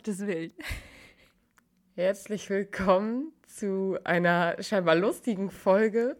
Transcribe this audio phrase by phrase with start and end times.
[0.00, 0.54] Gottes Willen.
[1.94, 6.16] Herzlich willkommen zu einer scheinbar lustigen Folge,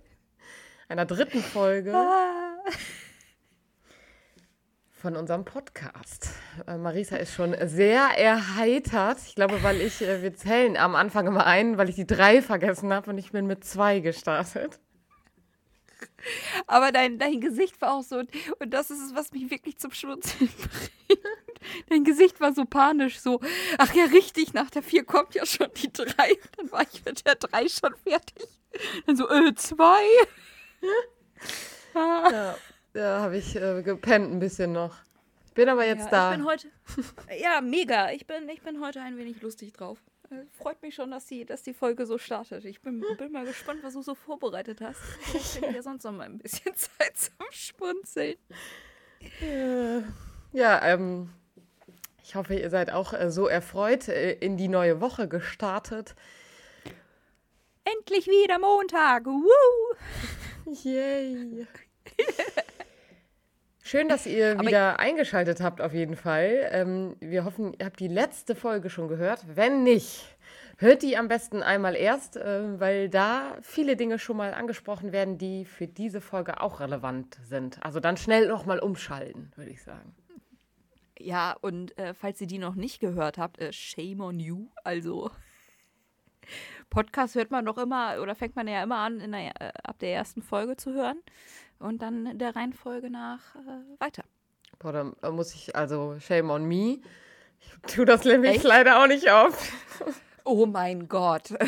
[0.91, 2.59] einer dritten Folge Ah.
[4.91, 6.29] von unserem Podcast.
[6.67, 9.17] Äh, Marisa ist schon sehr erheitert.
[9.27, 12.43] Ich glaube, weil ich, äh, wir zählen am Anfang immer ein, weil ich die drei
[12.43, 14.79] vergessen habe und ich bin mit zwei gestartet.
[16.67, 18.19] Aber dein, dein Gesicht war auch so,
[18.59, 20.51] und das ist es, was mich wirklich zum Schmunzeln
[21.09, 21.25] bringt.
[21.89, 23.41] Dein Gesicht war so panisch, so,
[23.79, 26.37] ach ja, richtig, nach der vier kommt ja schon die drei.
[26.57, 28.49] Dann war ich mit der drei schon fertig.
[29.07, 30.03] Dann so, äh, zwei.
[31.95, 32.55] Ah.
[32.93, 34.97] Ja, da habe ich äh, gepennt ein bisschen noch.
[35.47, 36.31] Ich bin aber jetzt ja, da.
[36.31, 36.69] Ich bin heute,
[37.41, 38.11] ja, mega.
[38.13, 39.99] Ich bin, ich bin heute ein wenig lustig drauf.
[40.53, 42.65] Freut mich schon, dass die, dass die Folge so startet.
[42.65, 45.01] Ich bin, bin mal gespannt, was du so vorbereitet hast.
[45.01, 48.37] Vielleicht ich ja sonst noch mal ein bisschen Zeit zum Schmunzeln.
[49.41, 50.03] Äh,
[50.53, 51.31] ja, ähm,
[52.23, 56.15] ich hoffe, ihr seid auch äh, so erfreut äh, in die neue Woche gestartet.
[57.85, 59.27] Endlich wieder Montag.
[59.27, 59.97] Woo!
[60.85, 61.67] Yay.
[63.91, 66.69] Schön, dass ihr Aber- wieder eingeschaltet habt, auf jeden Fall.
[66.71, 69.45] Ähm, wir hoffen, ihr habt die letzte Folge schon gehört.
[69.57, 70.37] Wenn nicht,
[70.79, 75.39] hört die am besten einmal erst, äh, weil da viele Dinge schon mal angesprochen werden,
[75.39, 77.83] die für diese Folge auch relevant sind.
[77.83, 80.15] Also dann schnell nochmal umschalten, würde ich sagen.
[81.19, 84.69] Ja, und äh, falls ihr die noch nicht gehört habt, äh, shame on you.
[84.85, 85.33] Also,
[86.91, 89.99] Podcast hört man doch immer, oder fängt man ja immer an, in der, äh, ab
[89.99, 91.21] der ersten Folge zu hören.
[91.81, 94.23] Und dann der Reihenfolge nach äh, weiter.
[94.79, 97.01] Boah, dann äh, muss ich, also shame on me.
[97.61, 98.65] Ich tue das nämlich Echt?
[98.65, 99.73] leider auch nicht oft.
[100.43, 101.55] Oh mein Gott.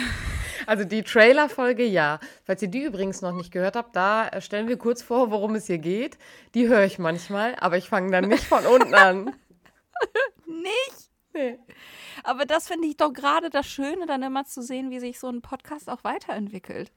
[0.64, 2.20] Also die Trailer-Folge, ja.
[2.44, 5.56] Falls ihr die übrigens noch nicht gehört habt, da äh, stellen wir kurz vor, worum
[5.56, 6.18] es hier geht.
[6.54, 9.34] Die höre ich manchmal, aber ich fange dann nicht von unten an.
[10.46, 11.10] Nicht?
[11.34, 11.58] Nee.
[12.22, 15.28] Aber das finde ich doch gerade das Schöne, dann immer zu sehen, wie sich so
[15.28, 16.92] ein Podcast auch weiterentwickelt.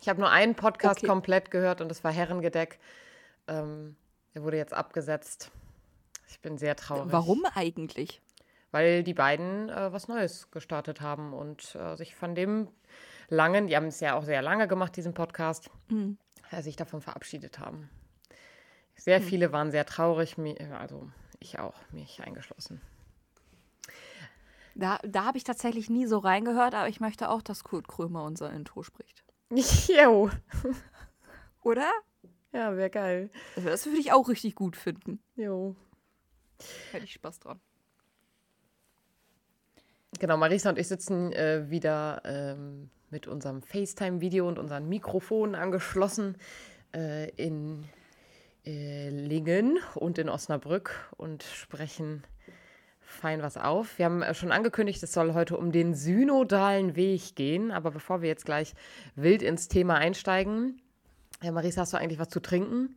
[0.00, 1.06] Ich habe nur einen Podcast Okay.
[1.06, 2.78] komplett gehört und das war Herrengedeck.
[3.48, 3.96] Ähm,
[4.34, 5.50] der wurde jetzt abgesetzt.
[6.28, 7.10] Ich bin sehr traurig.
[7.12, 8.20] Warum eigentlich?
[8.70, 12.68] Weil die beiden äh, was Neues gestartet haben und äh, sich von dem
[13.28, 16.18] langen, die haben es ja auch sehr lange gemacht, diesen Podcast, Mhm.
[16.50, 17.88] äh, sich davon verabschiedet haben.
[18.94, 21.08] Sehr viele waren sehr traurig, mi- also
[21.40, 22.80] ich auch, mich eingeschlossen.
[24.74, 28.24] Da, da habe ich tatsächlich nie so reingehört, aber ich möchte auch, dass Kurt Krömer
[28.24, 29.24] unser Intro spricht.
[29.88, 30.30] Jo.
[31.62, 31.90] Oder?
[32.52, 33.30] Ja, wäre geil.
[33.56, 35.20] Das würde ich auch richtig gut finden.
[35.36, 35.76] Jo.
[36.92, 37.60] Hätte ich Spaß dran.
[40.18, 46.36] Genau, Marisa und ich sitzen äh, wieder ähm, mit unserem FaceTime-Video und unseren Mikrofonen angeschlossen
[46.94, 47.84] äh, in
[48.64, 52.24] äh, Lingen und in Osnabrück und sprechen
[53.08, 53.98] fein was auf.
[53.98, 58.22] Wir haben äh, schon angekündigt, es soll heute um den synodalen Weg gehen, aber bevor
[58.22, 58.74] wir jetzt gleich
[59.16, 60.80] wild ins Thema einsteigen,
[61.42, 62.96] ja, Marisa, hast du eigentlich was zu trinken?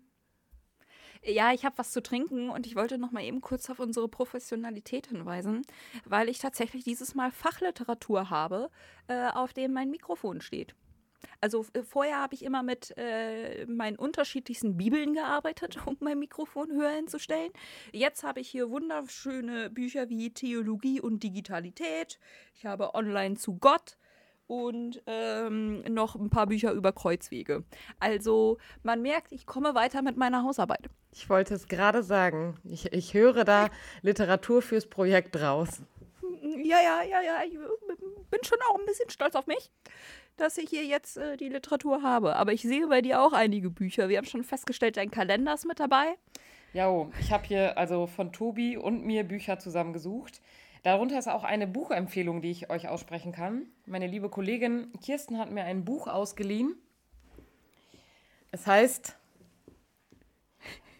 [1.24, 4.08] Ja, ich habe was zu trinken und ich wollte noch mal eben kurz auf unsere
[4.08, 5.62] Professionalität hinweisen,
[6.06, 8.72] weil ich tatsächlich dieses Mal Fachliteratur habe,
[9.08, 10.74] äh, auf dem mein Mikrofon steht.
[11.40, 16.72] Also äh, vorher habe ich immer mit äh, meinen unterschiedlichsten Bibeln gearbeitet, um mein Mikrofon
[16.72, 17.52] höher hinzustellen.
[17.92, 22.20] Jetzt habe ich hier wunderschöne Bücher wie Theologie und Digitalität.
[22.56, 23.98] Ich habe Online zu Gott
[24.52, 27.64] und ähm, noch ein paar Bücher über Kreuzwege.
[28.02, 30.90] Also man merkt, ich komme weiter mit meiner Hausarbeit.
[31.14, 32.58] Ich wollte es gerade sagen.
[32.66, 33.70] Ich, ich höre da
[34.02, 35.82] Literatur fürs Projekt raus.
[36.42, 37.44] Ja, ja, ja, ja.
[37.46, 37.54] Ich
[38.30, 39.72] bin schon auch ein bisschen stolz auf mich,
[40.38, 42.36] dass ich hier jetzt äh, die Literatur habe.
[42.36, 44.10] Aber ich sehe bei dir auch einige Bücher.
[44.10, 46.16] Wir haben schon festgestellt, dein Kalender ist mit dabei.
[46.74, 50.42] Ja, ich habe hier also von Tobi und mir Bücher zusammengesucht.
[50.84, 53.68] Darunter ist auch eine Buchempfehlung, die ich euch aussprechen kann.
[53.86, 56.76] Meine liebe Kollegin Kirsten hat mir ein Buch ausgeliehen.
[58.52, 59.18] Es heißt,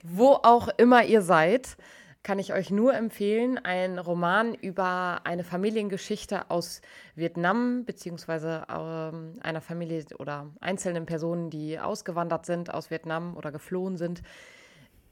[0.04, 1.78] wo auch immer ihr seid,
[2.24, 6.82] kann ich euch nur empfehlen, ein Roman über eine Familiengeschichte aus
[7.16, 13.98] Vietnam, beziehungsweise ähm, einer Familie oder einzelnen Personen, die ausgewandert sind aus Vietnam oder geflohen
[13.98, 14.22] sind.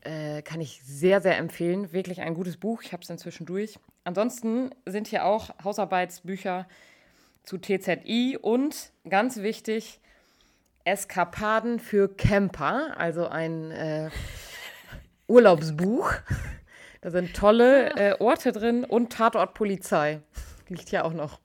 [0.02, 1.92] Äh, kann ich sehr, sehr empfehlen.
[1.92, 2.84] Wirklich ein gutes Buch.
[2.84, 3.80] Ich habe es inzwischen durch.
[4.04, 6.68] Ansonsten sind hier auch Hausarbeitsbücher
[7.44, 10.00] zu TZI und ganz wichtig,
[10.86, 14.10] Eskapaden für Camper, also ein äh,
[15.28, 16.14] Urlaubsbuch.
[17.02, 20.22] Da sind tolle äh, Orte drin und Tatort Polizei.
[20.68, 21.40] Liegt hier auch noch.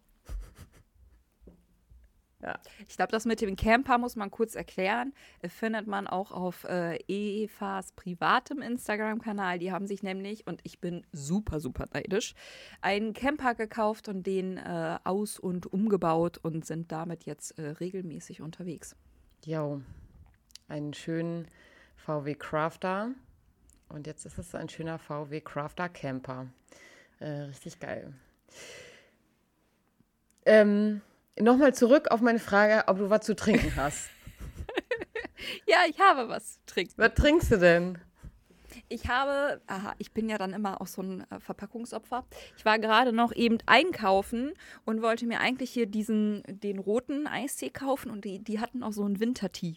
[2.44, 2.58] Ja.
[2.88, 5.14] Ich glaube, das mit dem Camper muss man kurz erklären.
[5.40, 9.58] Äh, Findet man auch auf äh, Evas privatem Instagram-Kanal.
[9.58, 12.34] Die haben sich nämlich, und ich bin super, super neidisch,
[12.82, 18.42] einen Camper gekauft und den äh, aus- und umgebaut und sind damit jetzt äh, regelmäßig
[18.42, 18.94] unterwegs.
[19.46, 19.80] Jo,
[20.68, 21.48] einen schönen
[21.96, 23.12] VW Crafter.
[23.94, 26.48] Und jetzt ist es ein schöner VW Crafter Camper.
[27.20, 28.12] Äh, richtig geil.
[30.44, 31.00] Ähm,
[31.38, 34.10] Nochmal zurück auf meine Frage, ob du was zu trinken hast.
[35.66, 36.94] Ja, ich habe was zu trinken.
[36.96, 37.98] was trinkst du denn?
[38.88, 42.24] Ich habe, aha, ich bin ja dann immer auch so ein äh, Verpackungsopfer.
[42.56, 44.54] Ich war gerade noch eben einkaufen
[44.84, 48.92] und wollte mir eigentlich hier diesen, den roten Eistee kaufen und die, die hatten auch
[48.92, 49.76] so einen Wintertee.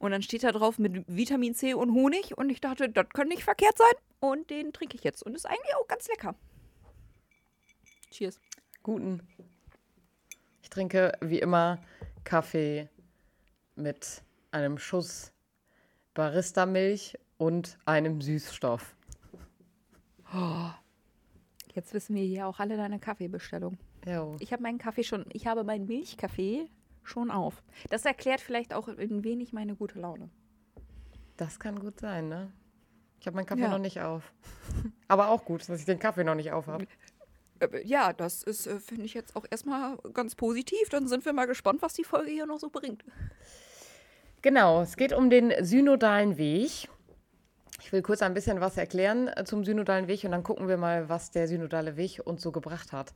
[0.00, 3.34] Und dann steht da drauf mit Vitamin C und Honig und ich dachte, das könnte
[3.34, 6.34] nicht verkehrt sein und den trinke ich jetzt und ist eigentlich auch ganz lecker.
[8.10, 8.40] Cheers.
[8.82, 9.22] Guten.
[10.62, 11.78] Ich trinke wie immer
[12.24, 12.88] Kaffee
[13.76, 15.32] mit einem Schuss
[16.14, 18.96] Barista-Milch und einem Süßstoff.
[21.74, 23.76] Jetzt wissen wir hier auch alle deine Kaffeebestellung.
[24.06, 24.34] Jo.
[24.40, 26.70] Ich habe meinen Kaffee schon, ich habe meinen Milchkaffee
[27.10, 27.62] schon auf.
[27.90, 30.30] Das erklärt vielleicht auch ein wenig meine gute Laune.
[31.36, 32.52] Das kann gut sein, ne?
[33.20, 33.68] Ich habe meinen Kaffee Ja.
[33.68, 34.32] noch nicht auf.
[35.08, 36.86] Aber auch gut, dass ich den Kaffee noch nicht auf habe.
[37.60, 40.88] Äh, Ja, das ist, äh, finde ich jetzt auch erstmal ganz positiv.
[40.88, 43.04] Dann sind wir mal gespannt, was die Folge hier noch so bringt.
[44.42, 46.88] Genau, es geht um den synodalen Weg.
[47.82, 50.76] Ich will kurz ein bisschen was erklären äh, zum synodalen Weg und dann gucken wir
[50.76, 53.12] mal, was der synodale Weg uns so gebracht hat.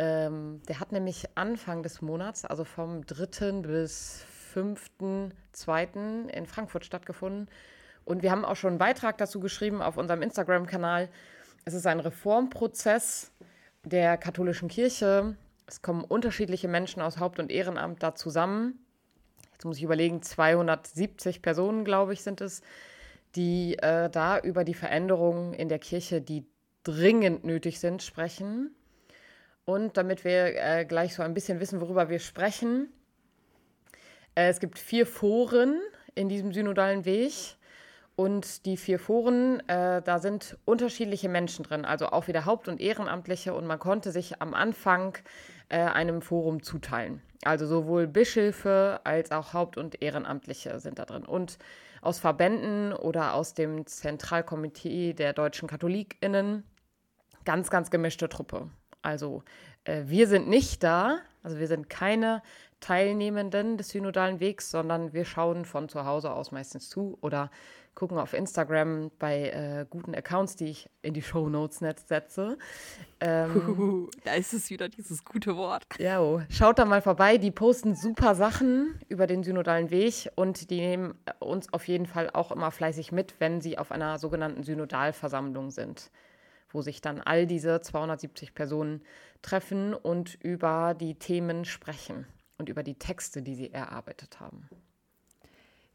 [0.00, 3.60] Ähm, der hat nämlich Anfang des Monats, also vom 3.
[3.60, 4.24] bis
[4.54, 6.28] 5.2.
[6.30, 7.50] in Frankfurt stattgefunden.
[8.06, 11.10] Und wir haben auch schon einen Beitrag dazu geschrieben auf unserem Instagram-Kanal.
[11.66, 13.30] Es ist ein Reformprozess
[13.84, 15.36] der katholischen Kirche.
[15.66, 18.78] Es kommen unterschiedliche Menschen aus Haupt- und Ehrenamt da zusammen.
[19.52, 22.62] Jetzt muss ich überlegen, 270 Personen, glaube ich, sind es,
[23.36, 26.46] die äh, da über die Veränderungen in der Kirche, die
[26.84, 28.74] dringend nötig sind, sprechen.
[29.70, 32.92] Und damit wir äh, gleich so ein bisschen wissen, worüber wir sprechen,
[34.34, 35.80] äh, es gibt vier Foren
[36.16, 37.32] in diesem synodalen Weg.
[38.16, 42.80] Und die vier Foren, äh, da sind unterschiedliche Menschen drin, also auch wieder Haupt- und
[42.80, 43.54] Ehrenamtliche.
[43.54, 45.16] Und man konnte sich am Anfang
[45.68, 47.22] äh, einem Forum zuteilen.
[47.44, 51.24] Also sowohl Bischöfe als auch Haupt- und Ehrenamtliche sind da drin.
[51.24, 51.58] Und
[52.02, 56.64] aus Verbänden oder aus dem Zentralkomitee der deutschen KatholikInnen
[57.44, 58.68] ganz, ganz gemischte Truppe.
[59.02, 59.42] Also
[59.84, 62.42] äh, wir sind nicht da, also wir sind keine
[62.80, 67.50] Teilnehmenden des synodalen Wegs, sondern wir schauen von zu Hause aus meistens zu oder
[67.94, 72.56] gucken auf Instagram bei äh, guten Accounts, die ich in die Shownotes setze.
[73.20, 75.84] Ähm, da ist es wieder dieses gute Wort.
[75.98, 76.40] ja, oh.
[76.48, 77.36] schaut da mal vorbei.
[77.36, 82.30] Die posten super Sachen über den synodalen Weg und die nehmen uns auf jeden Fall
[82.30, 86.10] auch immer fleißig mit, wenn sie auf einer sogenannten Synodalversammlung sind,
[86.72, 89.02] wo sich dann all diese 270 Personen
[89.42, 92.26] treffen und über die Themen sprechen
[92.58, 94.68] und über die Texte, die sie erarbeitet haben.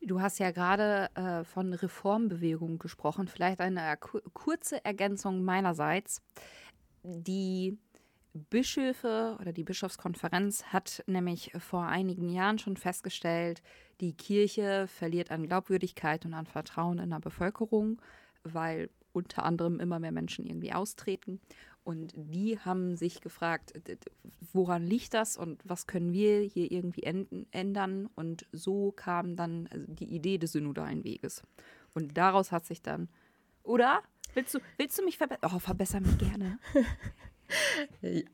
[0.01, 3.27] Du hast ja gerade äh, von Reformbewegung gesprochen.
[3.27, 6.21] Vielleicht eine kurze Ergänzung meinerseits.
[7.03, 7.79] Die
[8.33, 13.61] Bischöfe oder die Bischofskonferenz hat nämlich vor einigen Jahren schon festgestellt,
[14.01, 18.01] die Kirche verliert an Glaubwürdigkeit und an Vertrauen in der Bevölkerung,
[18.43, 21.39] weil unter anderem immer mehr Menschen irgendwie austreten.
[21.83, 23.73] Und die haben sich gefragt,
[24.53, 27.03] woran liegt das und was können wir hier irgendwie
[27.51, 28.09] ändern?
[28.15, 31.43] Und so kam dann also die Idee des synodalen Weges.
[31.93, 33.07] Und daraus hat sich dann,
[33.61, 34.01] oder?
[34.33, 35.51] Willst du, willst du mich verbessern?
[35.53, 36.59] Oh, verbessern mich gerne.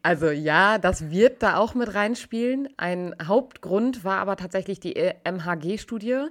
[0.01, 2.69] Also ja, das wird da auch mit reinspielen.
[2.77, 6.27] Ein Hauptgrund war aber tatsächlich die MHG-Studie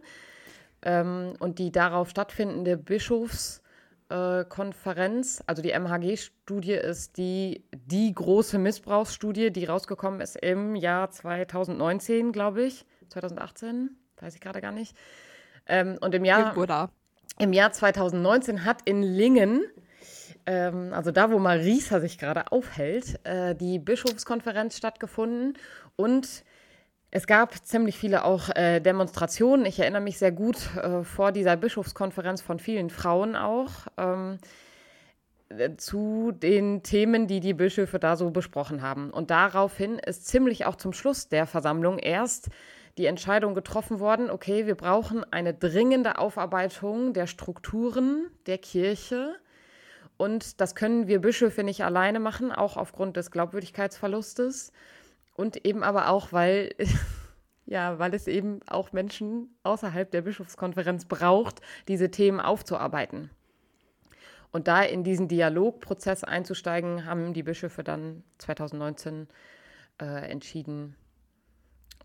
[0.83, 2.79] ähm, und die darauf stattfindende
[4.11, 5.43] Bischofskonferenz.
[5.47, 12.65] also die MHG-Studie ist die, die große Missbrauchsstudie, die rausgekommen ist im Jahr 2019, glaube
[12.65, 12.85] ich.
[13.09, 14.97] 2018, weiß ich gerade gar nicht.
[15.67, 16.55] Ähm, und im Jahr,
[17.39, 19.63] im Jahr 2019 hat in Lingen
[20.47, 25.59] ähm, also da, wo Marisa sich gerade aufhält, äh, die Bischofskonferenz stattgefunden
[25.97, 26.45] und
[27.11, 29.67] es gab ziemlich viele auch äh, Demonstrationen.
[29.67, 34.39] Ich erinnere mich sehr gut äh, vor dieser Bischofskonferenz von vielen Frauen auch ähm,
[35.49, 39.11] äh, zu den Themen, die die Bischöfe da so besprochen haben.
[39.11, 42.49] Und daraufhin ist ziemlich auch zum Schluss der Versammlung erst
[42.99, 49.37] die Entscheidung getroffen worden, okay, wir brauchen eine dringende Aufarbeitung der Strukturen der Kirche
[50.17, 54.71] und das können wir Bischöfe nicht alleine machen, auch aufgrund des Glaubwürdigkeitsverlustes.
[55.41, 56.75] Und eben aber auch, weil
[57.71, 63.31] Ja, weil es eben auch Menschen außerhalb der Bischofskonferenz braucht, diese Themen aufzuarbeiten.
[64.51, 69.29] Und da in diesen Dialogprozess einzusteigen, haben die Bischöfe dann 2019
[70.03, 70.97] äh, entschieden.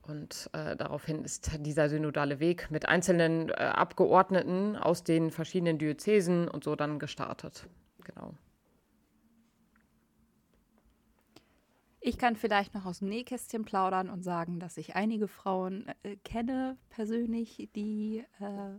[0.03, 6.47] Und äh, daraufhin ist dieser synodale Weg mit einzelnen äh, Abgeordneten aus den verschiedenen Diözesen
[6.47, 7.65] und so dann gestartet.
[8.03, 8.35] Genau.
[12.07, 16.17] Ich kann vielleicht noch aus dem Nähkästchen plaudern und sagen, dass ich einige Frauen äh,
[16.17, 18.77] kenne persönlich, die äh,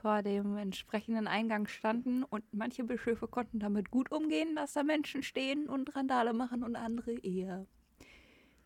[0.00, 5.24] vor dem entsprechenden Eingang standen und manche Bischöfe konnten damit gut umgehen, dass da Menschen
[5.24, 7.66] stehen und Randale machen und andere eher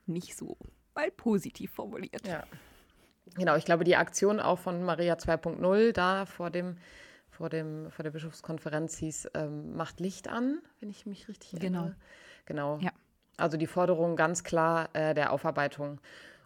[0.04, 0.58] nicht so,
[0.92, 2.26] weil positiv formuliert.
[2.26, 2.44] Ja.
[3.36, 6.76] Genau, ich glaube, die Aktion auch von Maria 2.0 da vor dem
[7.30, 11.96] vor, dem, vor der Bischofskonferenz hieß, ähm, macht Licht an, wenn ich mich richtig erinnere.
[12.44, 12.76] Genau.
[12.76, 12.84] Genau.
[12.84, 12.92] Ja.
[13.42, 16.00] Also die Forderung ganz klar äh, der Aufarbeitung.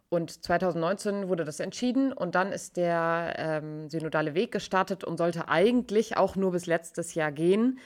[0.08, 5.48] Und 2019 wurde das entschieden und dann ist der ähm, synodale Weg gestartet und sollte
[5.48, 7.80] eigentlich auch nur bis letztes Jahr gehen,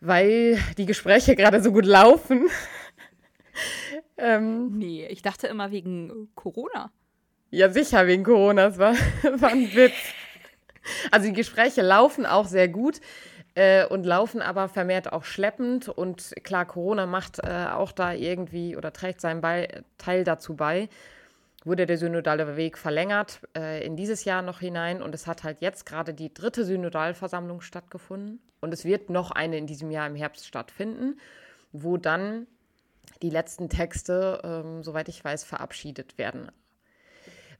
[0.00, 2.48] weil die Gespräche gerade so gut laufen.
[4.18, 6.92] ähm, nee, ich dachte immer wegen Corona.
[7.50, 8.94] Ja, sicher wegen Corona, das war,
[9.40, 9.94] war ein Witz.
[11.10, 13.00] Also die Gespräche laufen auch sehr gut
[13.58, 15.88] äh, und laufen aber vermehrt auch schleppend.
[15.88, 20.88] Und klar, Corona macht äh, auch da irgendwie oder trägt seinen Be Teil dazu bei.
[21.64, 25.60] Wurde der synodale Weg verlängert äh, in dieses Jahr noch hinein und es hat halt
[25.60, 30.14] jetzt gerade die dritte Synodalversammlung stattgefunden und es wird noch eine in diesem Jahr im
[30.14, 31.18] Herbst stattfinden,
[31.72, 32.46] wo dann
[33.22, 36.52] die letzten Texte, ähm, soweit ich weiß, verabschiedet werden.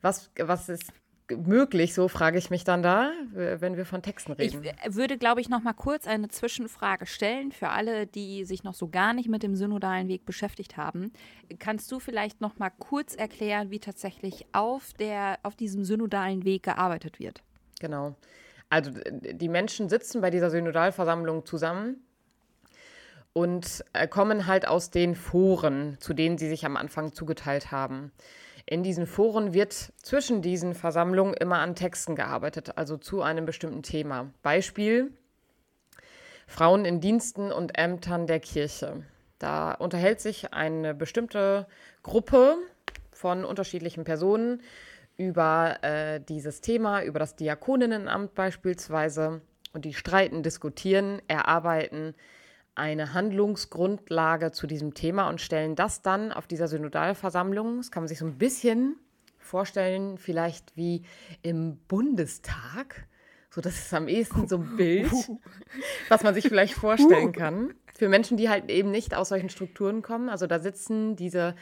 [0.00, 0.92] Was, was ist
[1.30, 4.62] möglich, so frage ich mich dann da, wenn wir von Texten reden.
[4.64, 8.74] Ich würde, glaube ich, noch mal kurz eine Zwischenfrage stellen für alle, die sich noch
[8.74, 11.12] so gar nicht mit dem synodalen Weg beschäftigt haben.
[11.58, 16.62] Kannst du vielleicht noch mal kurz erklären, wie tatsächlich auf, der, auf diesem synodalen Weg
[16.62, 17.42] gearbeitet wird?
[17.80, 18.14] Genau.
[18.70, 22.02] Also die Menschen sitzen bei dieser Synodalversammlung zusammen
[23.32, 28.12] und äh, kommen halt aus den Foren, zu denen sie sich am Anfang zugeteilt haben.
[28.70, 29.72] In diesen Foren wird
[30.02, 34.30] zwischen diesen Versammlungen immer an Texten gearbeitet, also zu einem bestimmten Thema.
[34.42, 35.10] Beispiel
[36.46, 39.04] Frauen in Diensten und Ämtern der Kirche.
[39.38, 41.66] Da unterhält sich eine bestimmte
[42.02, 42.58] Gruppe
[43.10, 44.60] von unterschiedlichen Personen
[45.16, 49.40] über äh, dieses Thema, über das Diakoninnenamt beispielsweise.
[49.72, 52.14] Und die streiten, diskutieren, erarbeiten
[52.78, 57.78] eine Handlungsgrundlage zu diesem Thema und stellen das dann auf dieser Synodalversammlung.
[57.78, 58.96] Das kann man sich so ein bisschen
[59.38, 61.02] vorstellen, vielleicht wie
[61.42, 63.06] im Bundestag.
[63.50, 65.10] So, das ist am ehesten so ein Bild,
[66.08, 67.74] was man sich vielleicht vorstellen kann.
[67.94, 70.28] Für Menschen, die halt eben nicht aus solchen Strukturen kommen.
[70.28, 71.56] Also da sitzen diese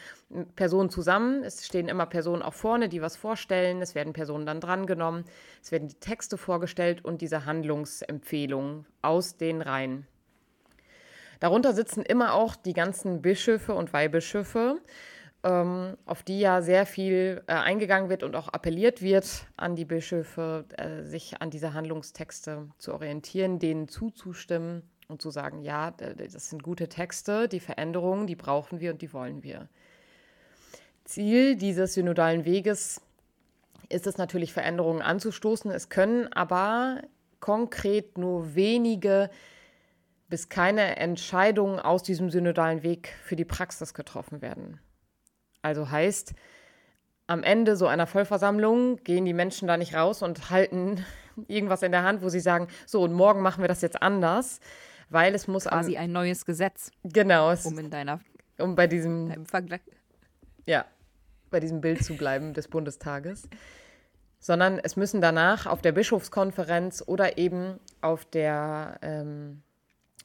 [0.57, 1.45] Personen zusammen.
[1.45, 3.81] Es stehen immer Personen auch vorne, die was vorstellen.
[3.81, 5.25] Es werden Personen dann drangenommen.
[5.63, 10.07] Es werden die Texte vorgestellt und diese Handlungsempfehlungen aus den Reihen.
[11.41, 14.81] Darunter sitzen immer auch die ganzen Bischöfe und Weihbischöfe,
[15.45, 19.85] ähm, auf die ja sehr viel äh, eingegangen wird und auch appelliert wird an die
[19.85, 26.51] Bischöfe, äh, sich an diese Handlungstexte zu orientieren, denen zuzustimmen und zu sagen, ja, das
[26.51, 29.69] sind gute Texte, die Veränderungen, die brauchen wir und die wollen wir.
[31.05, 33.01] Ziel dieses synodalen Weges
[33.89, 35.71] ist es natürlich, Veränderungen anzustoßen.
[35.71, 37.03] Es können aber
[37.39, 39.31] konkret nur wenige
[40.29, 44.81] bis keine Entscheidungen aus diesem synodalen Weg für die Praxis getroffen werden.
[45.63, 46.35] Also heißt,
[47.27, 51.05] am Ende so einer Vollversammlung gehen die Menschen da nicht raus und halten
[51.49, 54.61] irgendwas in der Hand, wo sie sagen, so und morgen machen wir das jetzt anders,
[55.09, 56.91] weil es muss quasi ein neues Gesetz.
[57.05, 58.21] Genau, um in deiner
[58.59, 59.45] um bei diesem
[60.65, 60.85] ja
[61.51, 63.49] bei diesem Bild zu bleiben des Bundestages,
[64.39, 69.63] sondern es müssen danach auf der Bischofskonferenz oder eben auf der ähm,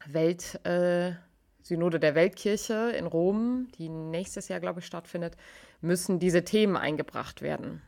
[0.07, 5.37] Weltsynode äh, der Weltkirche in Rom, die nächstes Jahr, glaube ich, stattfindet,
[5.81, 7.81] müssen diese Themen eingebracht werden.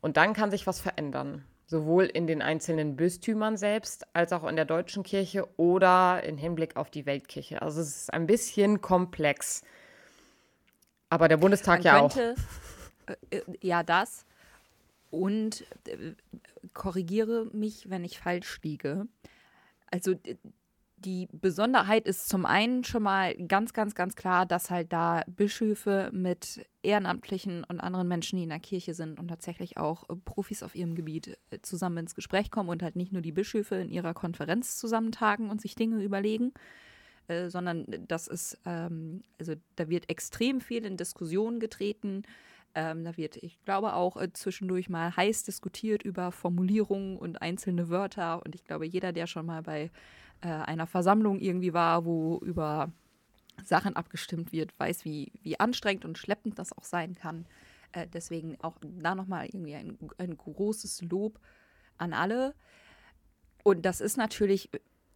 [0.00, 4.56] Und dann kann sich was verändern, sowohl in den einzelnen Bistümern selbst als auch in
[4.56, 7.62] der deutschen Kirche oder im Hinblick auf die Weltkirche.
[7.62, 9.62] Also es ist ein bisschen komplex.
[11.08, 12.34] Aber der Bundestag Man ja könnte,
[13.06, 13.12] auch.
[13.30, 14.26] Äh, äh, ja, das.
[15.10, 16.14] Und äh,
[16.72, 19.06] korrigiere mich, wenn ich falsch liege.
[19.90, 20.14] Also
[21.04, 26.10] die Besonderheit ist zum einen schon mal ganz, ganz, ganz klar, dass halt da Bischöfe
[26.12, 30.62] mit Ehrenamtlichen und anderen Menschen, die in der Kirche sind und tatsächlich auch äh, Profis
[30.62, 33.90] auf ihrem Gebiet äh, zusammen ins Gespräch kommen und halt nicht nur die Bischöfe in
[33.90, 36.52] ihrer Konferenz zusammentagen und sich Dinge überlegen,
[37.28, 42.22] äh, sondern das ist, ähm, also da wird extrem viel in Diskussionen getreten
[42.76, 47.88] Ähm, da wird, ich glaube, auch äh, zwischendurch mal heiß diskutiert über Formulierungen und einzelne
[47.88, 48.42] Wörter.
[48.44, 49.90] Und ich glaube, jeder, der schon mal bei
[50.44, 52.92] äh, einer Versammlung irgendwie war, wo über
[53.64, 57.46] Sachen abgestimmt wird, weiß, wie, wie anstrengend und schleppend das auch sein kann.
[57.92, 61.40] Äh, deswegen auch da nochmal irgendwie ein, ein großes Lob
[61.96, 62.54] an alle.
[63.62, 64.68] Und das ist natürlich,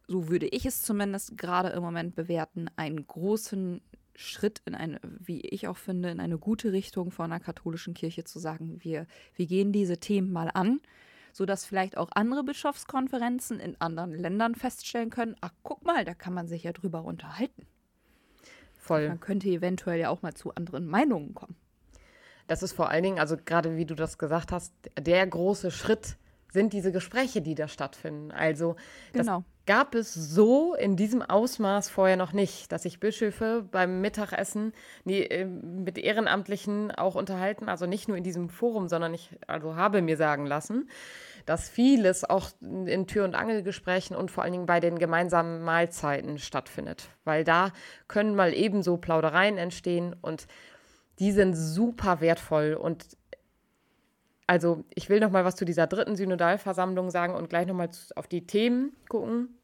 [0.07, 3.83] so würde ich es zumindest gerade im Moment bewerten, einen großen
[4.15, 8.25] Schritt in eine, wie ich auch finde, in eine gute Richtung von einer katholischen Kirche
[8.25, 10.81] zu sagen, wir, wir gehen diese Themen mal an,
[11.39, 16.35] sodass vielleicht auch andere Bischofskonferenzen in anderen Ländern feststellen können, ach guck mal, da kann
[16.35, 17.65] man sich ja drüber unterhalten.
[18.77, 19.07] Voll.
[19.07, 21.55] Man könnte eventuell ja auch mal zu anderen Meinungen kommen.
[22.49, 26.17] Das ist vor allen Dingen, also gerade wie du das gesagt hast, der große Schritt
[26.53, 28.33] sind diese Gespräche, die da stattfinden.
[28.33, 28.75] Also
[29.13, 29.45] das Genau.
[29.69, 34.73] Gab es so in diesem Ausmaß vorher noch nicht, dass sich Bischöfe beim Mittagessen
[35.05, 37.69] nee, äh, mit Ehrenamtlichen auch unterhalten.
[37.69, 40.89] Also nicht nur in diesem Forum, sondern ich also habe mir sagen lassen,
[41.45, 46.39] dass vieles auch in Tür- und Angelgesprächen und vor allen Dingen bei den gemeinsamen Mahlzeiten
[46.39, 47.11] stattfindet.
[47.25, 47.73] Weil da
[48.09, 50.47] können mal ebenso Plaudereien entstehen und
[51.19, 53.05] die sind super wertvoll und
[54.47, 57.91] also ich will noch mal was zu dieser dritten Synodalversammlung sagen und gleich noch mal
[58.17, 59.58] auf die Themen gucken.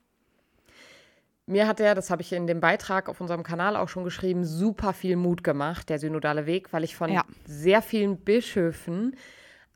[1.47, 4.45] Mir hat er, das habe ich in dem Beitrag auf unserem Kanal auch schon geschrieben,
[4.45, 7.25] super viel Mut gemacht, der synodale Weg, weil ich von Ja.
[7.45, 9.17] sehr vielen Bischöfen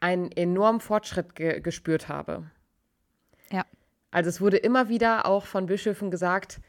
[0.00, 2.50] einen enormen Fortschritt ge gespürt habe.
[3.50, 3.64] Ja.
[4.10, 6.60] Also es wurde immer wieder auch von Bischöfen gesagt,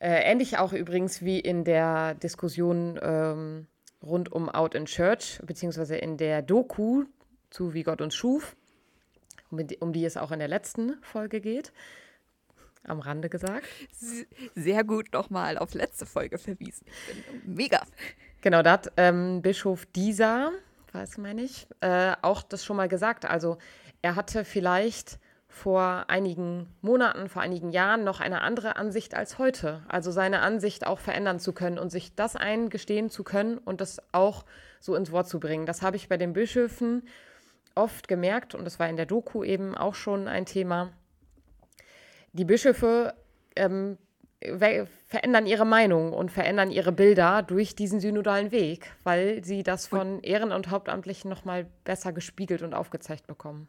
[0.00, 3.66] äh, ähnlich auch übrigens wie in der Diskussion ähm,
[4.02, 7.04] rund um Out in Church, beziehungsweise in der Doku
[7.48, 8.54] zu Wie Gott uns schuf,
[9.50, 11.72] um, um die es auch in der letzten Folge geht.
[12.86, 13.66] Am Rande gesagt.
[14.54, 16.86] Sehr gut nochmal auf letzte Folge verwiesen.
[16.86, 17.82] Ich bin mega.
[18.40, 20.52] Genau, da hat ähm, Bischof Dieser,
[20.92, 23.24] weiß meine ich, äh, auch das schon mal gesagt.
[23.24, 23.58] Also
[24.02, 25.18] er hatte vielleicht
[25.54, 29.82] vor einigen Monaten, vor einigen Jahren noch eine andere Ansicht als heute.
[29.88, 34.02] Also seine Ansicht auch verändern zu können und sich das eingestehen zu können und das
[34.12, 34.44] auch
[34.80, 35.64] so ins Wort zu bringen.
[35.64, 37.04] Das habe ich bei den Bischöfen
[37.76, 40.92] oft gemerkt und das war in der Doku eben auch schon ein Thema.
[42.34, 43.14] Die Bischöfe
[43.56, 43.96] ähm,
[45.06, 50.20] verändern ihre Meinung und verändern ihre Bilder durch diesen synodalen Weg, weil sie das von
[50.20, 53.68] Ehren- und Hauptamtlichen nochmal besser gespiegelt und aufgezeigt bekommen.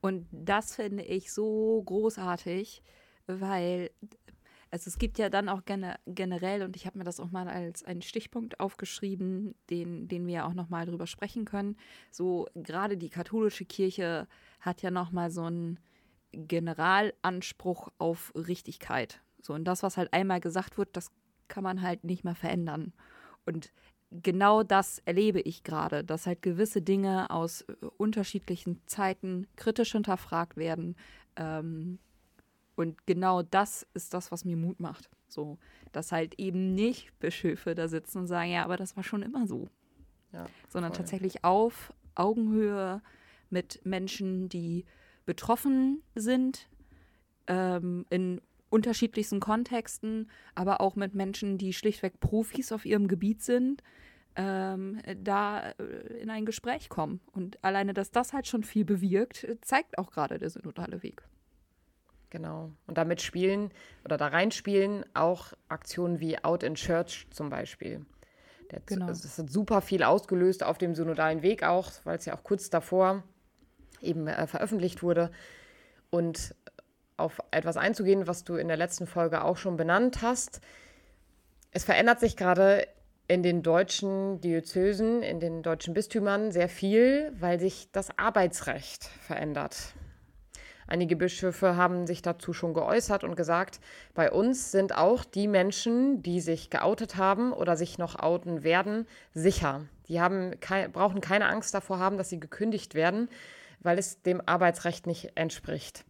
[0.00, 2.82] Und das finde ich so großartig,
[3.26, 3.90] weil
[4.72, 7.48] also es gibt ja dann auch gene, generell, und ich habe mir das auch mal
[7.48, 11.76] als einen Stichpunkt aufgeschrieben, den, den wir auch noch mal drüber sprechen können.
[12.10, 14.26] So gerade die katholische Kirche
[14.60, 15.78] hat ja noch mal so einen
[16.36, 19.20] Generalanspruch auf Richtigkeit.
[19.40, 21.10] So und das, was halt einmal gesagt wird, das
[21.48, 22.92] kann man halt nicht mehr verändern.
[23.44, 23.72] Und
[24.10, 30.56] genau das erlebe ich gerade, dass halt gewisse Dinge aus äh, unterschiedlichen Zeiten kritisch hinterfragt
[30.56, 30.96] werden.
[31.36, 31.98] Ähm,
[32.74, 35.08] und genau das ist das, was mir Mut macht.
[35.28, 35.58] So,
[35.92, 39.46] dass halt eben nicht Bischöfe da sitzen und sagen, ja, aber das war schon immer
[39.46, 39.68] so.
[40.32, 40.98] Ja, Sondern voll.
[40.98, 43.00] tatsächlich auf Augenhöhe
[43.50, 44.84] mit Menschen, die
[45.26, 46.68] betroffen sind,
[47.46, 53.82] ähm, in unterschiedlichsten Kontexten, aber auch mit Menschen, die schlichtweg Profis auf ihrem Gebiet sind,
[54.34, 55.84] ähm, da äh,
[56.20, 57.20] in ein Gespräch kommen.
[57.32, 61.22] Und alleine, dass das halt schon viel bewirkt, zeigt auch gerade der synodale Weg.
[62.30, 62.72] Genau.
[62.86, 63.70] Und damit spielen
[64.04, 68.04] oder da reinspielen auch Aktionen wie Out in Church zum Beispiel.
[68.70, 69.08] Der, Genau.
[69.08, 72.68] Es hat super viel ausgelöst auf dem synodalen Weg auch, weil es ja auch kurz
[72.68, 73.22] davor
[74.00, 75.30] eben äh, veröffentlicht wurde.
[76.10, 76.54] Und
[77.16, 80.60] auf etwas einzugehen, was du in der letzten Folge auch schon benannt hast.
[81.70, 82.86] Es verändert sich gerade
[83.28, 89.94] in den deutschen Diözesen, in den deutschen Bistümern sehr viel, weil sich das Arbeitsrecht verändert.
[90.88, 93.80] Einige Bischöfe haben sich dazu schon geäußert und gesagt,
[94.14, 99.08] bei uns sind auch die Menschen, die sich geoutet haben oder sich noch outen werden,
[99.34, 99.86] sicher.
[100.06, 103.28] Die haben kei brauchen keine Angst davor haben, dass sie gekündigt werden,
[103.80, 106.04] weil es dem Arbeitsrecht nicht entspricht.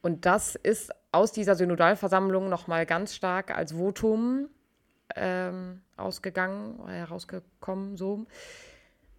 [0.00, 4.48] Und das ist aus dieser Synodalversammlung nochmal ganz stark als Votum
[5.16, 8.26] ähm, ausgegangen, herausgekommen so.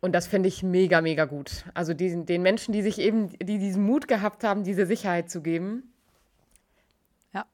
[0.02, 1.66] Und das finde ich mega, mega gut.
[1.74, 5.42] Also diesen, den Menschen, die sich eben, die diesen Mut gehabt haben, diese Sicherheit zu
[5.42, 5.94] geben.
[7.34, 7.46] Ja.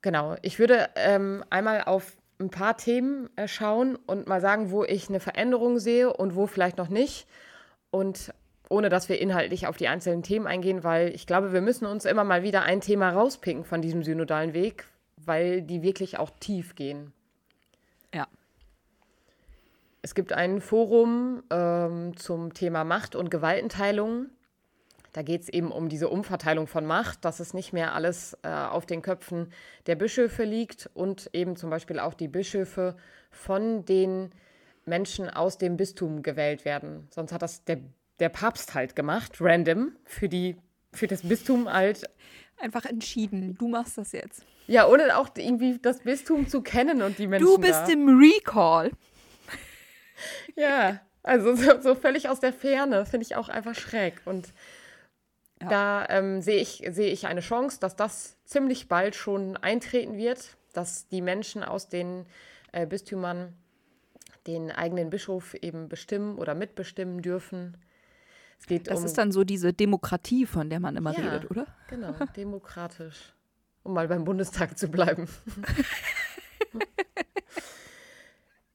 [0.00, 0.36] Genau.
[0.42, 5.08] Ich würde ähm, einmal auf ein paar Themen äh, schauen und mal sagen, wo ich
[5.08, 7.26] eine Veränderung sehe und wo vielleicht noch nicht.
[7.90, 8.32] Und
[8.68, 12.06] ohne dass wir inhaltlich auf die einzelnen Themen eingehen, weil ich glaube, wir müssen uns
[12.06, 16.74] immer mal wieder ein Thema rauspicken von diesem synodalen Weg, weil die wirklich auch tief
[16.74, 17.12] gehen.
[18.14, 18.26] Ja.
[20.00, 24.30] Es gibt ein Forum ähm, zum Thema Macht und Gewaltenteilung.
[25.12, 28.48] Da geht es eben um diese Umverteilung von Macht, dass es nicht mehr alles äh,
[28.48, 29.52] auf den Köpfen
[29.86, 32.96] der Bischöfe liegt und eben zum Beispiel auch die Bischöfe
[33.30, 34.32] von den
[34.86, 37.08] Menschen aus dem Bistum gewählt werden.
[37.10, 37.78] Sonst hat das der,
[38.20, 40.56] der Papst halt gemacht, random, für, die,
[40.92, 42.08] für das Bistum halt.
[42.58, 44.44] Einfach entschieden, du machst das jetzt.
[44.68, 47.46] Ja, ohne auch irgendwie das Bistum zu kennen und die Menschen.
[47.46, 47.92] Du bist da.
[47.92, 48.92] im Recall.
[50.54, 54.14] Ja, also so, so völlig aus der Ferne finde ich auch einfach schräg.
[54.24, 54.52] Und
[55.62, 55.68] ja.
[55.68, 60.56] da ähm, sehe ich, seh ich eine Chance, dass das ziemlich bald schon eintreten wird,
[60.72, 62.26] dass die Menschen aus den
[62.72, 63.54] äh, Bistümern
[64.46, 67.76] den eigenen Bischof eben bestimmen oder mitbestimmen dürfen.
[68.58, 71.50] Es geht das um, ist dann so diese Demokratie, von der man immer ja, redet,
[71.50, 71.66] oder?
[71.88, 73.34] Genau, demokratisch.
[73.84, 75.28] Um mal beim Bundestag zu bleiben.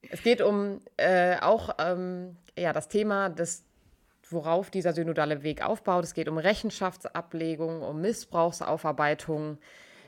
[0.09, 3.63] es geht um äh, auch ähm, ja, das Thema des
[4.31, 6.03] worauf dieser synodale Weg aufbaut.
[6.03, 9.57] Es geht um Rechenschaftsablegung, um Missbrauchsaufarbeitung.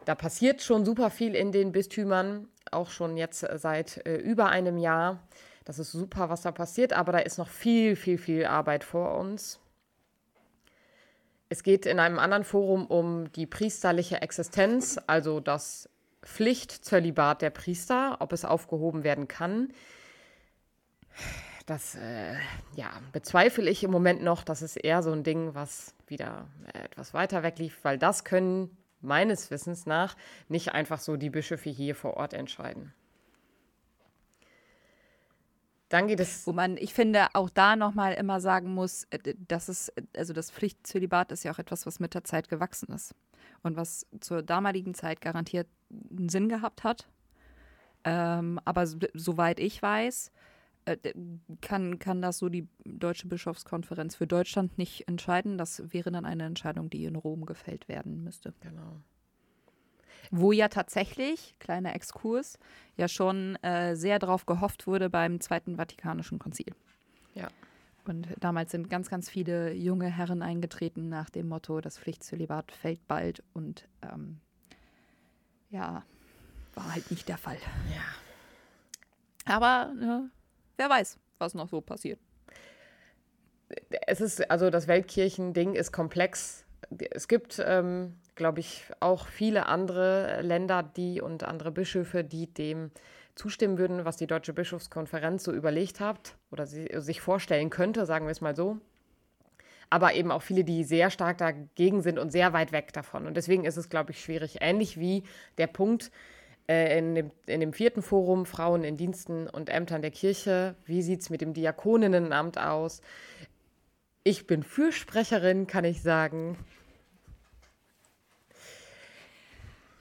[0.06, 4.78] Da passiert schon super viel in den Bistümern, auch schon jetzt seit äh, über einem
[4.78, 5.20] Jahr.
[5.66, 9.18] Das ist super, was da passiert, aber da ist noch viel, viel, viel Arbeit vor
[9.18, 9.60] uns.
[11.50, 15.90] Es geht in einem anderen Forum um die priesterliche Existenz, also das
[16.24, 19.70] Pflichtzölibat der Priester, ob es aufgehoben werden kann.
[21.70, 22.34] Das äh,
[22.76, 24.44] ja, bezweifle ich im Moment noch.
[24.44, 28.24] Das ist eher so ein Ding, was wieder äh, etwas weiter weg lief, weil das
[28.24, 32.92] können meines Wissens nach nicht einfach so die Bischöfe hier vor Ort entscheiden.
[35.90, 36.48] Dann geht es.
[36.48, 40.50] Wo man, ich finde, auch da nochmal immer sagen muss, äh, dass es, also das
[40.50, 43.14] Pflichtzölibat ist ja auch etwas, was mit der Zeit gewachsen ist.
[43.62, 45.68] Und was zur damaligen Zeit garantiert
[46.10, 47.08] einen Sinn gehabt hat.
[48.06, 50.32] Ähm, aber soweit ich weiß,
[51.62, 55.58] kann, kann das so die Deutsche Bischofskonferenz für Deutschland nicht entscheiden.
[55.58, 58.54] Das wäre dann eine Entscheidung, die in Rom gefällt werden müsste.
[58.62, 59.02] Genau
[60.32, 62.60] wo ja tatsächlich, kleiner Exkurs,
[62.98, 66.74] ja schon äh, sehr darauf gehofft wurde beim Zweiten Vatikanischen Konzil.
[67.34, 67.48] Ja.
[68.06, 73.08] Und damals sind ganz, ganz viele junge Herren eingetreten nach dem Motto, das Pflichtzölibat fällt
[73.08, 73.44] bald.
[73.54, 74.40] Und ähm,
[75.70, 76.04] ja,
[76.74, 77.58] war halt nicht der Fall.
[77.94, 79.54] Ja.
[79.54, 80.30] Aber ne,
[80.80, 82.20] wer weiß, was noch so passiert.
[84.08, 86.66] Es ist, also das Weltkirchending ist komplex.
[87.12, 92.90] Es gibt ähm, glaube ich, auch viele andere Länder, die und andere Bischöfe, die dem
[93.36, 98.26] zustimmen würden, was die Deutsche Bischofskonferenz so überlegt hat oder sie, sich vorstellen könnte, sagen
[98.26, 98.78] wir es mal so.
[99.92, 103.28] Aber eben auch viele, die sehr stark dagegen sind und sehr weit weg davon.
[103.28, 104.60] Und deswegen ist es, glaube ich, schwierig.
[104.62, 105.24] Ähnlich wie
[105.58, 106.12] der Punkt
[106.70, 110.76] in, dem, in dem vierten Forum Frauen in Diensten und Ämtern der Kirche.
[110.86, 113.02] Wie sieht es mit dem Diakoninnenamt aus?
[114.24, 116.58] Ich bin Fürsprecherin, kann ich sagen.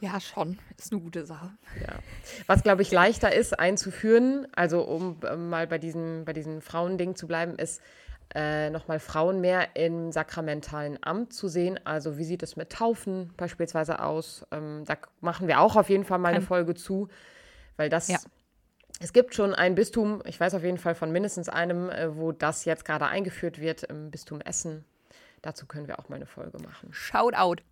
[0.01, 0.59] Ja, schon.
[0.77, 1.51] Ist eine gute Sache.
[1.81, 1.99] Ja.
[2.47, 7.17] Was, glaube ich, leichter ist einzuführen, also um äh, mal bei diesem, bei diesem Frauending
[7.17, 7.81] zu bleiben, ist
[8.35, 11.81] äh, nochmal Frauen mehr im sakramentalen Amt zu sehen.
[11.85, 14.47] Also wie sieht es mit Taufen beispielsweise aus?
[14.51, 17.09] Ähm, da machen wir auch auf jeden Fall mal eine Folge zu,
[17.77, 18.09] weil das...
[18.09, 18.19] Ja.
[19.01, 22.33] Es gibt schon ein Bistum, ich weiß auf jeden Fall von mindestens einem, äh, wo
[22.33, 24.85] das jetzt gerade eingeführt wird, im Bistum Essen.
[25.41, 26.89] Dazu können wir auch mal eine Folge machen.
[26.93, 27.63] Shout out.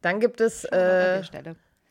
[0.00, 0.64] Dann gibt es.
[0.64, 1.22] Äh,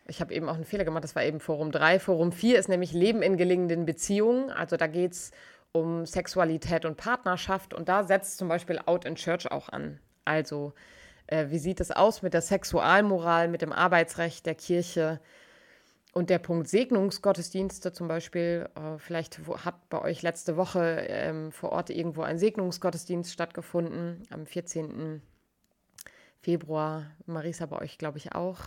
[0.08, 2.00] ich habe eben auch einen Fehler gemacht, das war eben Forum 3.
[2.00, 4.52] Forum 4 ist nämlich Leben in gelingenden Beziehungen.
[4.52, 5.32] Also da geht es
[5.74, 10.00] um Sexualität und Partnerschaft und da setzt zum Beispiel Out in Church auch an.
[10.26, 10.74] Also
[11.28, 15.20] äh, wie sieht es aus mit der Sexualmoral, mit dem Arbeitsrecht der Kirche
[16.14, 18.70] und der Punkt Segnungsgottesdienste zum Beispiel.
[18.76, 24.46] Äh, vielleicht hat bei euch letzte Woche ähm, vor Ort irgendwo ein Segnungsgottesdienst stattgefunden am
[24.46, 25.22] 14.
[26.42, 27.12] Februar.
[27.26, 28.60] Marisa bei euch, glaube ich, auch.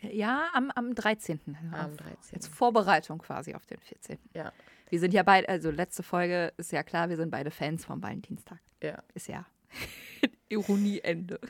[0.00, 1.40] Ja, am, am 13.
[1.72, 2.16] Am 13.
[2.32, 4.18] Jetzt Vorbereitung quasi auf den 14.
[4.34, 4.50] Ja.
[4.90, 8.02] Wir sind ja beide, also letzte Folge ist ja klar, wir sind beide Fans vom
[8.02, 8.58] Valentinstag.
[8.82, 9.02] Ja.
[9.14, 9.46] Ist ja
[10.48, 11.40] Ironieende.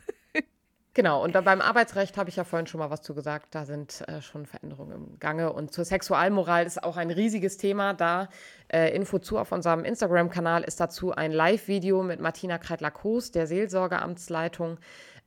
[0.92, 3.54] Genau, und dann beim Arbeitsrecht habe ich ja vorhin schon mal was zu gesagt.
[3.54, 5.52] Da sind äh, schon Veränderungen im Gange.
[5.52, 7.94] Und zur Sexualmoral ist auch ein riesiges Thema.
[7.94, 8.28] Da
[8.72, 14.78] äh, Info zu auf unserem Instagram-Kanal ist dazu ein Live-Video mit Martina Kreitler-Koos, der Seelsorgeamtsleitung.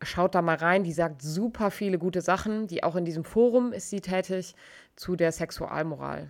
[0.02, 3.72] Schaut da mal rein, die sagt super viele gute Sachen, die auch in diesem Forum
[3.72, 4.56] ist sie tätig
[4.98, 6.30] zu der Sexualmoral.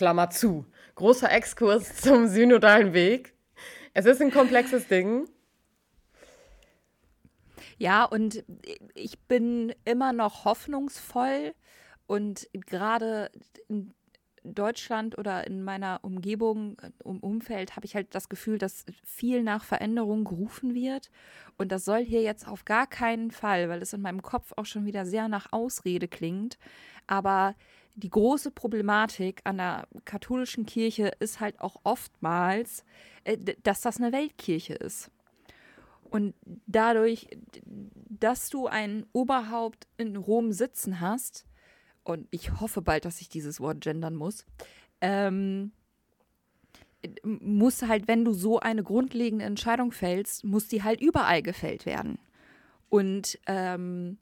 [0.00, 0.64] Klammer zu.
[0.94, 3.34] Großer Exkurs zum synodalen Weg.
[3.92, 5.28] Es ist ein komplexes Ding.
[7.76, 8.42] Ja, und
[8.94, 11.54] ich bin immer noch hoffnungsvoll
[12.06, 13.30] und gerade
[14.42, 19.64] Deutschland oder in meiner Umgebung, um Umfeld, habe ich halt das Gefühl, dass viel nach
[19.64, 21.10] Veränderung gerufen wird.
[21.58, 24.64] Und das soll hier jetzt auf gar keinen Fall, weil es in meinem Kopf auch
[24.64, 26.56] schon wieder sehr nach Ausrede klingt.
[27.06, 27.54] Aber
[28.00, 32.84] die große Problematik an der katholischen Kirche ist halt auch oftmals,
[33.24, 35.10] äh, dass das eine Weltkirche ist.
[36.10, 36.34] Und
[36.66, 37.28] dadurch,
[37.64, 41.46] dass du ein Oberhaupt in Rom sitzen hast,
[42.02, 44.44] und ich hoffe bald, dass ich dieses Wort gendern muss,
[45.00, 45.72] ähm,
[47.22, 52.18] muss halt, wenn du so eine grundlegende Entscheidung fällst, muss die halt überall gefällt werden.
[52.88, 54.18] Und ähm,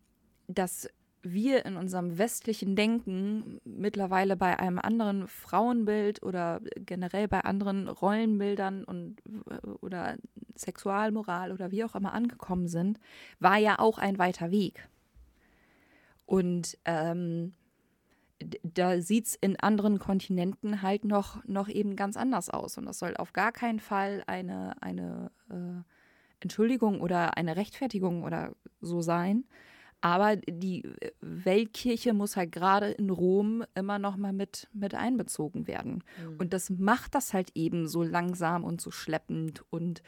[0.47, 0.89] das
[1.23, 8.85] wir in unserem westlichen Denken mittlerweile bei einem anderen Frauenbild oder generell bei anderen Rollenbildern
[8.85, 9.17] und
[9.81, 10.17] oder
[10.57, 13.01] Sexualmoral oder wie auch immer angekommen sind,
[13.41, 14.89] war ja auch ein weiter Weg.
[16.27, 17.55] Und ähm,
[18.63, 22.79] da sieht es in anderen Kontinenten halt noch, noch eben ganz anders aus.
[22.79, 25.83] Und das soll auf gar keinen Fall eine, eine äh,
[26.41, 29.45] Entschuldigung oder eine Rechtfertigung oder so sein,
[30.01, 35.67] aber die äh, Weltkirche muss halt gerade in Rom immer noch mal mit, mit einbezogen
[35.67, 36.05] werden.
[36.23, 36.37] Mhm.
[36.39, 39.65] Und das macht das halt eben so langsam und so schleppend.
[39.71, 40.03] Und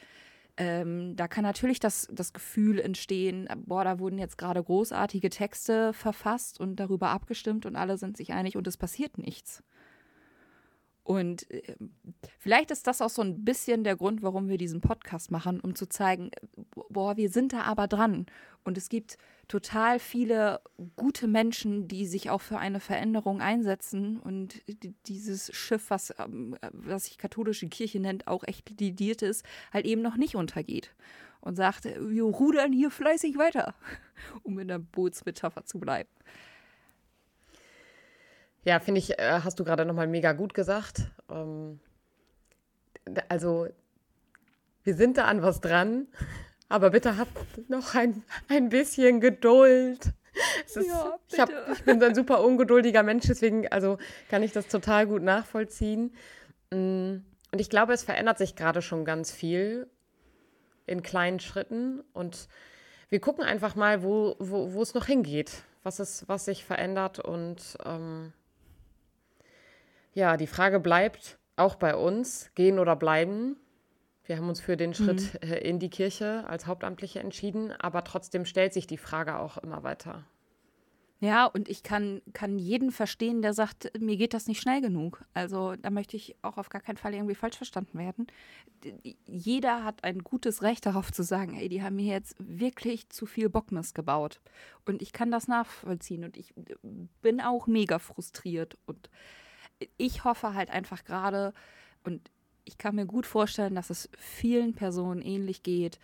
[0.56, 5.92] ähm, da kann natürlich das, das Gefühl entstehen, boah, da wurden jetzt gerade großartige Texte
[5.92, 9.62] verfasst und darüber abgestimmt und alle sind sich einig und es passiert nichts.
[11.10, 11.74] Und äh,
[12.38, 15.74] vielleicht ist das auch so ein bisschen der Grund, warum wir diesen Podcast machen, um
[15.74, 16.30] zu zeigen,
[16.88, 18.26] boah, wir sind da aber dran.
[18.62, 19.18] Und es gibt
[19.48, 20.60] total viele
[20.94, 24.62] gute Menschen, die sich auch für eine Veränderung einsetzen und
[25.08, 30.02] dieses Schiff, was, ähm, was sich katholische Kirche nennt, auch echt lidiert ist, halt eben
[30.02, 30.94] noch nicht untergeht.
[31.40, 33.74] Und sagt, wir rudern hier fleißig weiter,
[34.44, 36.08] um in der Bootsmetapher zu bleiben.
[38.64, 41.10] Ja, finde ich, äh, hast du gerade nochmal mega gut gesagt.
[41.30, 41.80] Ähm,
[43.28, 43.68] also,
[44.84, 46.08] wir sind da an was dran,
[46.68, 50.12] aber bitte habt noch ein, ein bisschen Geduld.
[50.66, 54.68] Ist, ja, ich, hab, ich, bin ein super ungeduldiger Mensch, deswegen also kann ich das
[54.68, 56.14] total gut nachvollziehen.
[56.70, 57.16] Mm,
[57.52, 59.88] und ich glaube, es verändert sich gerade schon ganz viel
[60.86, 62.02] in kleinen Schritten.
[62.12, 62.48] Und
[63.08, 67.18] wir gucken einfach mal, wo, wo, wo es noch hingeht, was, ist, was sich verändert.
[67.18, 68.32] Und ähm,
[70.12, 73.56] ja, die Frage bleibt auch bei uns, gehen oder bleiben.
[74.24, 75.50] Wir haben uns für den Schritt mhm.
[75.50, 79.82] Äh, in die Kirche als Hauptamtliche entschieden, aber trotzdem stellt sich die Frage auch immer
[79.82, 80.24] weiter.
[81.22, 85.22] Ja, und ich kann, kann jeden verstehen, der sagt, mir geht das nicht schnell genug.
[85.34, 88.26] Also da möchte ich auch auf gar keinen Fall irgendwie falsch verstanden werden.
[89.26, 93.26] Jeder hat ein gutes Recht darauf zu sagen, ey, die haben mir jetzt wirklich zu
[93.26, 94.40] viel Bockmist gebaut.
[94.86, 96.54] Und ich kann das nachvollziehen und ich
[97.20, 99.10] bin auch mega frustriert und
[99.96, 101.52] ich hoffe halt einfach gerade,
[102.04, 102.30] und
[102.64, 105.98] ich kann mir gut vorstellen, dass es vielen Personen ähnlich geht.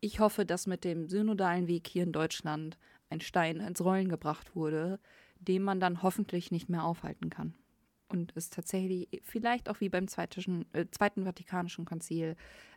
[0.00, 2.78] Ich hoffe, dass mit dem synodalen Weg hier in Deutschland
[3.10, 5.00] ein Stein ins Rollen gebracht wurde,
[5.38, 7.54] den man dann hoffentlich nicht mehr aufhalten kann.
[8.08, 12.36] Und es tatsächlich vielleicht auch wie beim Zweiten, äh, Zweiten Vatikanischen Konzil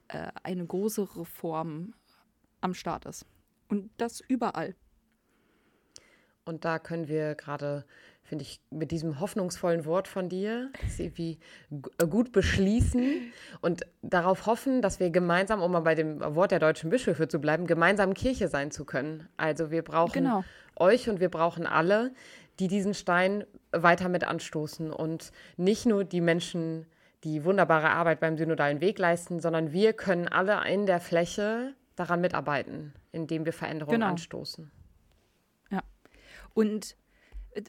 [0.10, 1.94] äh, eine große Reform
[2.60, 3.26] am Start ist.
[3.70, 4.76] Und das überall.
[6.44, 7.86] Und da können wir gerade
[8.24, 11.38] finde ich, mit diesem hoffnungsvollen Wort von dir, wie
[11.98, 16.60] äh, gut beschließen und darauf hoffen, dass wir gemeinsam, um mal bei dem Wort der
[16.60, 19.28] deutschen Bischöfe zu bleiben, gemeinsam Kirche sein zu können.
[19.36, 20.44] Also wir brauchen genau.
[20.78, 22.14] euch und wir brauchen alle,
[22.60, 26.86] die diesen Stein weiter mit anstoßen und nicht nur die Menschen,
[27.24, 32.22] die wunderbare Arbeit beim synodalen Weg leisten, sondern wir können alle in der Fläche daran
[32.22, 34.12] mitarbeiten, indem wir Veränderungen genau.
[34.12, 34.72] anstoßen.
[35.70, 35.82] Ja.
[36.54, 36.96] Und
[37.52, 37.62] äh,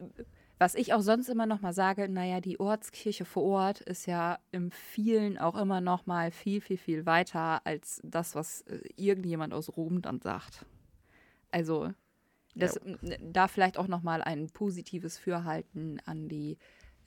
[0.62, 4.38] was ich auch sonst immer noch mal sage, naja, die Ortskirche vor Ort ist ja
[4.53, 9.55] im vielen auch immer noch mal viel, viel, viel weiter als das, was äh, irgendjemand
[9.55, 10.64] aus Rom dann sagt.
[11.51, 11.92] Also
[12.55, 13.16] das, ja.
[13.20, 16.59] da vielleicht auch noch mal ein positives Fürhalten an die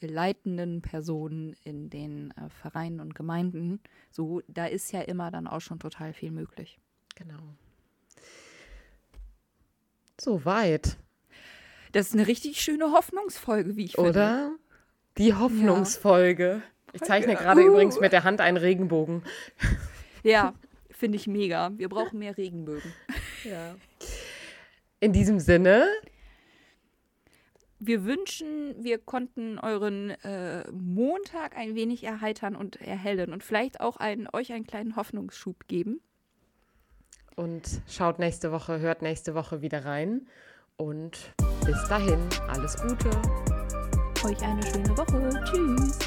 [0.01, 3.79] leitenden Personen in den äh, Vereinen und Gemeinden.
[4.11, 6.77] So, da ist ja immer dann auch schon total viel möglich.
[7.15, 7.39] Genau.
[10.19, 10.97] Soweit.
[11.95, 14.09] Das ist eine richtig schöne Hoffnungsfolge, wie ich finde.
[14.09, 14.51] Oder?
[15.17, 16.61] Die Hoffnungsfolge.
[16.61, 16.61] Ja.
[16.91, 17.67] Ich zeichne gerade uh.
[17.67, 19.23] übrigens mit der Hand einen Regenbogen.
[20.21, 20.53] Ja,
[20.91, 21.71] finde ich mega.
[21.77, 22.91] Wir brauchen mehr Regenbögen.
[23.45, 23.77] Ja.
[24.99, 25.87] In diesem Sinne.
[27.79, 33.95] Wir wünschen, wir konnten euren äh, Montag ein wenig erheitern und erhellen und vielleicht auch
[33.95, 36.01] einen, euch einen kleinen Hoffnungsschub geben.
[37.37, 40.27] Und schaut nächste Woche, hört nächste Woche wieder rein.
[40.75, 41.33] Und
[41.65, 43.09] bis dahin, alles Gute.
[44.23, 45.29] euch eine schöne Woche.
[45.45, 45.99] Tschüss.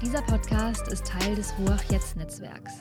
[0.00, 2.72] Dieser Podcast ist Teil des Ruach Jetzt Netzwerks.